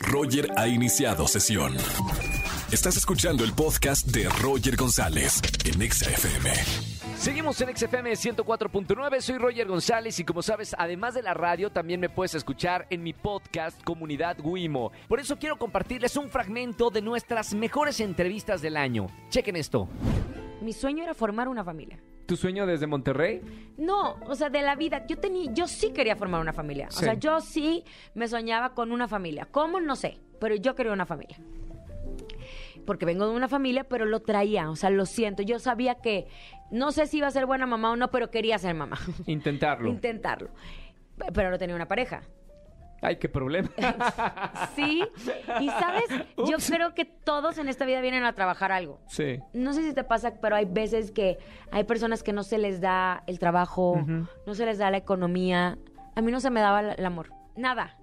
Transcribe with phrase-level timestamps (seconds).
[0.00, 1.74] Roger ha iniciado sesión.
[2.70, 6.50] Estás escuchando el podcast de Roger González en Exa FM.
[7.16, 11.98] Seguimos en XFM 104.9, soy Roger González y como sabes, además de la radio, también
[11.98, 14.92] me puedes escuchar en mi podcast Comunidad Wimo.
[15.08, 19.06] Por eso quiero compartirles un fragmento de nuestras mejores entrevistas del año.
[19.30, 19.88] Chequen esto.
[20.60, 21.98] Mi sueño era formar una familia.
[22.26, 23.40] ¿Tu sueño desde Monterrey?
[23.78, 25.06] No, o sea, de la vida.
[25.06, 26.88] Yo tenía, yo sí quería formar una familia.
[26.90, 26.98] Sí.
[26.98, 27.84] O sea, yo sí
[28.14, 29.46] me soñaba con una familia.
[29.50, 29.80] ¿Cómo?
[29.80, 31.38] No sé, pero yo quería una familia.
[32.84, 35.42] Porque vengo de una familia, pero lo traía, o sea, lo siento.
[35.42, 36.26] Yo sabía que
[36.70, 38.98] no sé si iba a ser buena mamá o no, pero quería ser mamá.
[39.26, 39.88] Intentarlo.
[39.88, 40.50] Intentarlo.
[41.32, 42.22] Pero no tenía una pareja.
[43.02, 43.68] Ay, qué problema.
[44.74, 45.02] Sí,
[45.60, 46.04] y sabes,
[46.36, 49.00] yo creo que todos en esta vida vienen a trabajar algo.
[49.08, 49.38] sí.
[49.52, 51.38] No sé si te pasa, pero hay veces que
[51.70, 54.04] hay personas que no se les da el trabajo,
[54.46, 55.78] no se les da la economía.
[56.14, 57.30] A mí no se me daba el el amor.
[57.56, 57.96] Nada.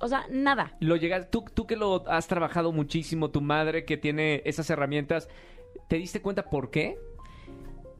[0.00, 0.72] O sea, nada.
[0.80, 5.28] Lo llegas, tú, tú que lo has trabajado muchísimo, tu madre que tiene esas herramientas,
[5.88, 6.96] ¿te diste cuenta por qué?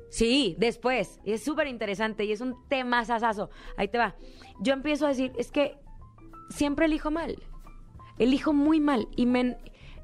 [0.08, 1.20] Sí, después.
[1.24, 3.50] Y es súper interesante y es un tema sasazo.
[3.76, 4.16] Ahí te va.
[4.60, 5.76] Yo empiezo a decir, es que
[6.50, 7.42] siempre elijo mal.
[8.18, 9.56] Elijo muy mal y me,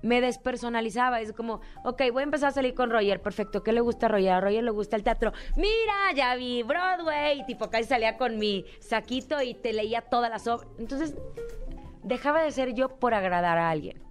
[0.03, 1.21] me despersonalizaba.
[1.21, 3.21] Es como, ok, voy a empezar a salir con Roger.
[3.21, 3.63] Perfecto.
[3.63, 4.31] ¿Qué le gusta a Roger?
[4.31, 5.33] A Roger le gusta el teatro.
[5.57, 7.41] Mira, ya vi Broadway.
[7.41, 10.67] Y tipo, casi salía con mi saquito y te leía todas las obras.
[10.79, 11.15] Entonces,
[12.03, 14.03] dejaba de ser yo por agradar a alguien.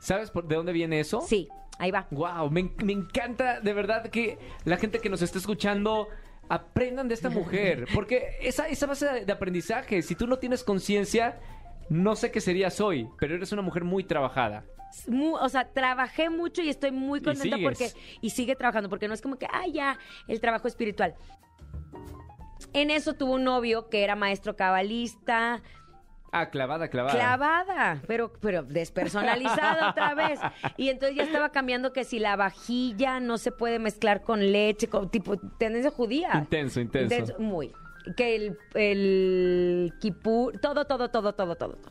[0.00, 1.22] ¿Sabes por, de dónde viene eso?
[1.22, 2.06] Sí, ahí va.
[2.10, 6.08] Wow, me, me encanta de verdad que la gente que nos está escuchando
[6.50, 10.62] aprendan de esta mujer, porque esa, esa base de, de aprendizaje, si tú no tienes
[10.62, 11.40] conciencia,
[11.88, 14.64] no sé qué serías hoy, pero eres una mujer muy trabajada.
[15.40, 17.90] o sea, trabajé mucho y estoy muy contenta porque
[18.20, 21.14] y sigue trabajando porque no es como que ah ya el trabajo espiritual.
[22.72, 25.62] En eso tuvo un novio que era maestro cabalista,
[26.36, 27.14] Ah, clavada, clavada.
[27.14, 30.40] clavada, pero pero despersonalizada otra vez.
[30.76, 34.88] Y entonces ya estaba cambiando que si la vajilla no se puede mezclar con leche,
[34.88, 36.30] con tipo tendencia judía.
[36.34, 37.34] Intenso, intenso.
[37.38, 37.72] muy.
[38.16, 41.76] Que el el kipur, todo todo todo todo todo.
[41.76, 41.90] todo.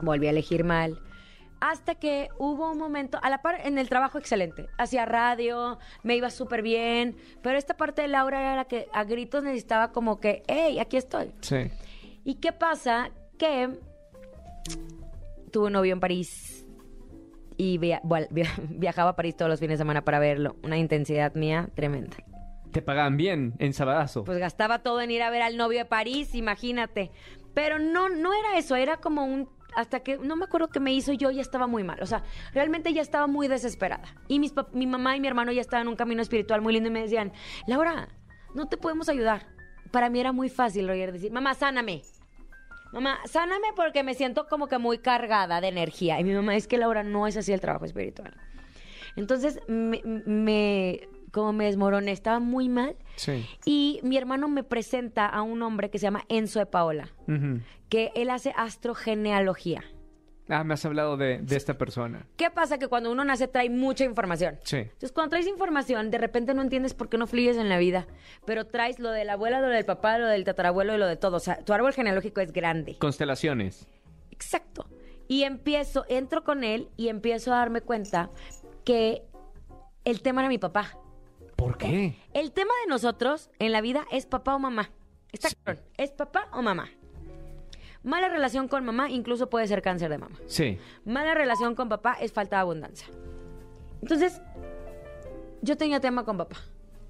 [0.00, 0.98] Volví a elegir mal.
[1.58, 4.68] Hasta que hubo un momento, a la par, en el trabajo excelente.
[4.76, 7.16] Hacía radio, me iba súper bien.
[7.42, 10.98] Pero esta parte de Laura era la que a gritos necesitaba como que, hey, aquí
[10.98, 11.32] estoy.
[11.40, 11.70] Sí.
[12.24, 13.10] ¿Y qué pasa?
[13.38, 13.70] Que
[15.50, 16.66] tuve un novio en París
[17.56, 18.02] y via-
[18.68, 20.56] viajaba a París todos los fines de semana para verlo.
[20.62, 22.16] Una intensidad mía tremenda.
[22.76, 24.24] Te pagaban bien en Sabadazo.
[24.24, 27.10] Pues gastaba todo en ir a ver al novio de París, imagínate.
[27.54, 29.48] Pero no, no era eso, era como un...
[29.74, 32.02] Hasta que no me acuerdo qué me hizo yo ya estaba muy mal.
[32.02, 32.22] O sea,
[32.52, 34.14] realmente ya estaba muy desesperada.
[34.28, 36.90] Y mis mi mamá y mi hermano ya estaban en un camino espiritual muy lindo
[36.90, 37.32] y me decían,
[37.66, 38.10] Laura,
[38.54, 39.46] no te podemos ayudar.
[39.90, 42.02] Para mí era muy fácil, Roger, decir, mamá, sáname.
[42.92, 46.20] Mamá, sáname porque me siento como que muy cargada de energía.
[46.20, 48.36] Y mi mamá, es que Laura, no es así el trabajo espiritual.
[49.16, 52.96] Entonces, me- como me desmoroné, estaba muy mal.
[53.16, 53.46] sí.
[53.66, 57.10] Y mi hermano me presenta a un hombre que se llama Enzo de Paola,
[57.90, 59.84] que él hace astrogenealogía.
[60.48, 62.24] Ah, me has hablado de, de esta persona.
[62.36, 62.78] ¿Qué pasa?
[62.78, 64.58] Que cuando uno nace trae mucha información.
[64.62, 64.76] Sí.
[64.76, 68.06] Entonces, cuando traes información, de repente no entiendes por qué no fluyes en la vida.
[68.46, 71.16] Pero traes lo de la abuela, lo del papá, lo del tatarabuelo y lo de
[71.16, 71.36] todo.
[71.38, 72.96] O sea, tu árbol genealógico es grande.
[72.98, 73.88] Constelaciones.
[74.30, 74.86] Exacto.
[75.26, 78.30] Y empiezo, entro con él y empiezo a darme cuenta
[78.84, 79.22] que
[80.04, 80.96] el tema era mi papá.
[81.78, 82.16] ¿Por qué?
[82.32, 84.90] El tema de nosotros en la vida es papá o mamá.
[85.32, 85.84] Está cabrón.
[85.96, 86.88] Es papá o mamá.
[88.02, 90.36] Mala relación con mamá incluso puede ser cáncer de mama.
[90.46, 90.78] Sí.
[91.04, 93.08] Mala relación con papá es falta de abundancia.
[94.00, 94.40] Entonces,
[95.60, 96.56] yo tenía tema con papá.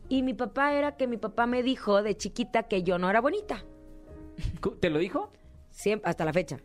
[0.09, 3.21] Y mi papá era que mi papá me dijo de chiquita que yo no era
[3.21, 3.65] bonita.
[4.81, 5.33] ¿Te lo dijo?
[5.71, 6.59] Siempre, hasta la fecha.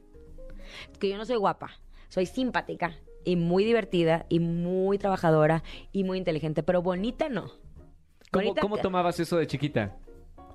[0.99, 1.71] Que yo no soy guapa.
[2.09, 6.63] Soy simpática y muy divertida y muy trabajadora y muy inteligente.
[6.63, 7.51] Pero bonita no.
[8.31, 9.95] ¿Cómo, tomabas eso de chiquita?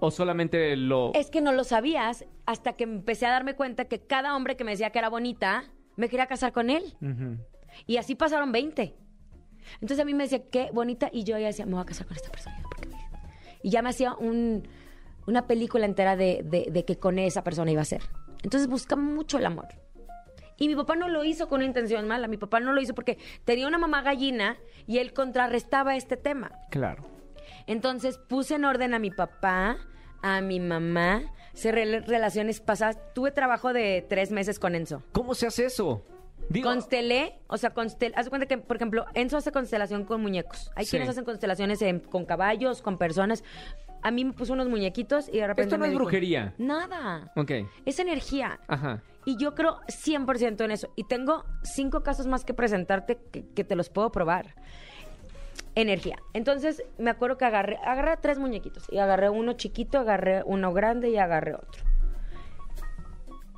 [0.00, 1.12] ¿O solamente lo...?
[1.14, 4.64] Es que no lo sabías hasta que empecé a darme cuenta que cada hombre que
[4.64, 5.64] me decía que era bonita
[5.96, 6.94] me quería casar con él.
[7.00, 7.36] Ujú.
[7.86, 8.94] Y así pasaron 20.
[9.80, 11.08] Entonces a mí me decía, qué bonita.
[11.12, 12.56] Y yo ya decía, me voy a casar con esta persona.
[12.62, 12.88] porque.
[13.62, 14.66] Y ya me hacía un-
[15.26, 18.02] una película entera de, de- de que con esa persona iba a ser.
[18.42, 19.66] Entonces buscaba mucho el amor.
[20.58, 22.28] Y mi papá no lo hizo con una intención mala.
[22.28, 24.56] Mi papá no lo hizo porque tenía una mamá gallina
[24.86, 26.52] y él contrarrestaba este tema.
[26.70, 27.02] Claro.
[27.66, 29.76] Entonces puse en orden a mi papá,
[30.22, 31.22] a mi mamá,
[31.54, 32.98] cerré relaciones pasadas.
[33.14, 35.02] Tuve trabajo de tres meses con Enzo.
[35.12, 36.04] ¿Cómo se hace eso?
[36.48, 40.22] Digo, Constelé, o sea, constel, haz de cuenta que, por ejemplo, Enzo hace constelación con
[40.22, 40.70] muñecos.
[40.76, 40.90] Hay Sí.
[40.92, 43.42] quienes hacen constelaciones en- con caballos, con personas.
[44.02, 45.62] A mí me puso unos muñequitos y de repente.
[45.62, 46.54] Esto no me es dijo, brujería.
[46.58, 47.32] Nada.
[47.34, 47.50] Ok.
[47.84, 48.60] Es energía.
[48.68, 49.02] Ajá.
[49.24, 50.92] Y yo creo 100% en eso.
[50.94, 54.54] Y tengo cinco casos más que presentarte que, que te los puedo probar.
[55.76, 56.16] Energía.
[56.32, 58.86] Entonces, me acuerdo que agarré, agarré tres muñequitos.
[58.90, 61.84] Y agarré uno chiquito, agarré uno grande y agarré otro.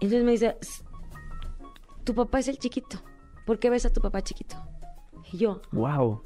[0.01, 0.83] Entonces me dice, "S-
[2.05, 3.01] tu papá es el chiquito.
[3.47, 4.57] ¿Por qué ves a tu papá chiquito?
[5.33, 6.23] Y yo, Wow.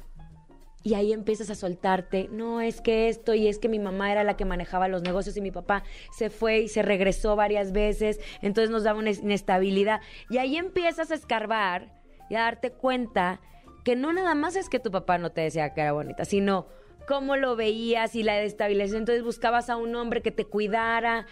[0.83, 4.23] y ahí empiezas a soltarte, no es que esto y es que mi mamá era
[4.23, 8.19] la que manejaba los negocios y mi papá se fue y se regresó varias veces,
[8.41, 10.01] entonces nos daba una inestabilidad.
[10.29, 13.39] Y ahí empiezas a escarbar y a darte cuenta
[13.83, 16.67] que no nada más es que tu papá no te decía que era bonita, sino
[17.07, 18.99] cómo lo veías y la destabilización.
[18.99, 21.25] Entonces buscabas a un hombre que te cuidara.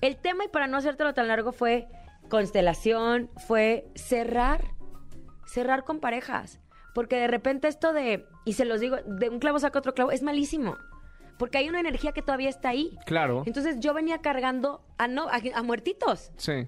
[0.00, 1.88] El tema, y para no hacértelo tan largo, fue
[2.28, 4.76] constelación, fue cerrar
[5.46, 6.60] cerrar con parejas.
[6.94, 10.10] Porque de repente esto de, y se los digo, de un clavo saca otro clavo,
[10.10, 10.76] es malísimo.
[11.38, 12.96] Porque hay una energía que todavía está ahí.
[13.04, 13.42] Claro.
[13.46, 16.32] Entonces yo venía cargando a, no, a, a muertitos.
[16.36, 16.66] Sí.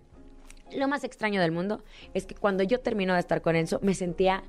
[0.72, 1.82] Lo más extraño del mundo
[2.12, 4.44] es que cuando yo termino de estar con Enzo, me sentía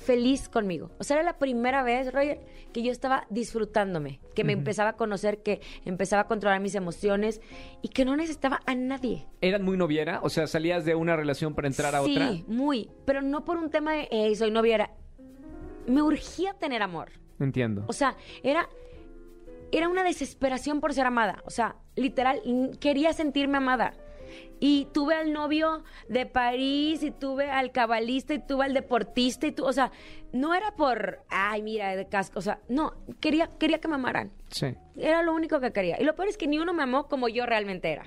[0.00, 0.90] feliz conmigo.
[0.98, 2.40] O sea, era la primera vez, Roger,
[2.72, 7.40] que yo estaba disfrutándome, que me empezaba a conocer, que empezaba a controlar mis emociones
[7.82, 9.26] y que no necesitaba a nadie.
[9.40, 10.20] ¿Eran muy noviera?
[10.22, 12.30] O sea, salías de una relación para entrar a otra.
[12.30, 12.90] Sí, muy.
[13.04, 14.90] Pero no por un tema de, "Ey, soy novia, era...
[15.86, 17.10] Me urgía tener amor.
[17.38, 17.84] Entiendo.
[17.86, 18.68] O sea, era,
[19.72, 21.42] era una desesperación por ser amada.
[21.44, 22.40] O sea, literal,
[22.80, 23.94] quería sentirme amada.
[24.60, 29.52] Y tuve al novio de París, y tuve al cabalista, y tuve al deportista, y
[29.52, 29.90] tu, o sea,
[30.32, 34.30] no era por, ay, mira, de casco, o sea, no, quería, quería que me amaran.
[34.50, 34.74] Sí.
[34.96, 36.00] Era lo único que quería.
[36.00, 38.04] Y lo peor es que ni uno me amó como yo realmente era.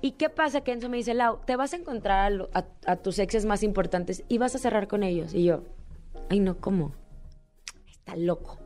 [0.00, 0.62] ¿Y qué pasa?
[0.62, 3.46] Que Enzo me dice, Lau, te vas a encontrar a, lo- a- a tus exes
[3.46, 5.32] más importantes y vas a cerrar con ellos.
[5.32, 5.62] Y yo,
[6.28, 6.92] ay, no, ¿cómo?
[7.88, 8.58] Está loco.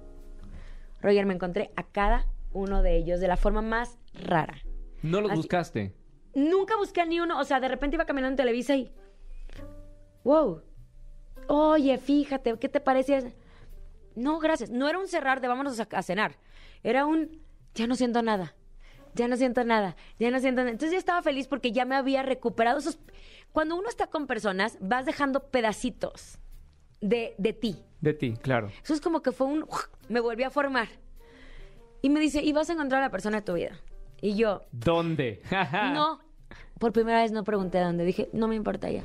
[1.01, 4.57] Roger, me encontré a cada uno de ellos de la forma más rara.
[5.03, 5.93] ¿No los Así- buscaste?
[6.35, 7.39] Nunca busqué a ni uno.
[7.39, 8.91] O sea, de repente iba caminando en Televisa y.
[10.25, 10.63] ¡Wow!
[11.49, 13.35] Oye, fíjate, ¿qué te parece?
[14.15, 14.71] No, gracias.
[14.71, 16.37] No era un cerrar de vámonos a, a cenar.
[16.83, 17.43] Era un.
[17.75, 18.55] Ya no siento nada.
[19.15, 19.97] Ya no siento nada.
[20.19, 20.71] Ya no siento nada.
[20.71, 22.99] Entonces ya estaba feliz porque ya me había recuperado esos.
[23.53, 26.39] Cuando uno está con personas, vas dejando pedacitos
[27.01, 27.77] de, de ti.
[28.01, 28.71] De ti, claro.
[28.83, 29.67] Eso es como que fue un...
[30.09, 30.89] Me volví a formar.
[32.03, 33.81] Y me dice, y vas a encontrar a la persona de tu vida.
[34.21, 35.43] Y yo, ¿Dónde?
[35.93, 36.21] no.
[36.79, 38.05] Por primera vez no pregunté dónde.
[38.05, 39.03] Dije, no me importa ya.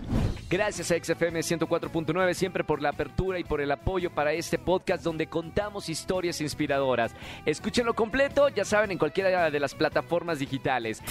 [0.49, 5.03] Gracias a XFM 104.9 siempre por la apertura y por el apoyo para este podcast
[5.03, 7.15] donde contamos historias inspiradoras.
[7.45, 11.01] Escúchenlo completo, ya saben, en cualquiera de las plataformas digitales.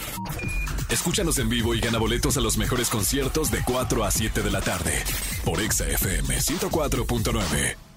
[0.89, 4.51] Escúchanos en vivo y gana boletos a los mejores conciertos de 4 a 7 de
[4.51, 4.93] la tarde
[5.45, 7.92] por Exa FM 104.9.